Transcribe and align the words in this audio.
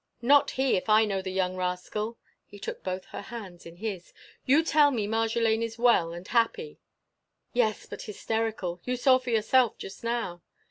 "Not 0.23 0.49
he, 0.49 0.75
if 0.77 0.89
I 0.89 1.05
know 1.05 1.21
the 1.21 1.29
young 1.31 1.55
rascal!" 1.55 2.17
He 2.43 2.57
took 2.57 2.83
both 2.83 3.05
her 3.05 3.21
hands 3.21 3.67
in 3.67 3.75
his. 3.75 4.13
"You 4.47 4.63
tell 4.63 4.89
me 4.89 5.05
Marjolaine 5.05 5.61
is 5.61 5.77
well 5.77 6.11
and 6.11 6.27
happy?" 6.27 6.79
"Yes; 7.53 7.85
but 7.85 8.01
hysterical. 8.01 8.81
You 8.83 8.95
saw 8.95 9.19
for 9.19 9.29
yourself, 9.29 9.77
just 9.77 10.03
now." 10.03 10.41